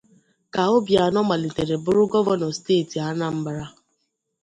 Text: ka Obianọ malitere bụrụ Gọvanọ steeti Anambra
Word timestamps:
ka 0.53 0.63
Obianọ 0.77 1.19
malitere 1.29 1.75
bụrụ 1.83 2.03
Gọvanọ 2.11 2.47
steeti 2.57 2.97
Anambra 3.09 3.65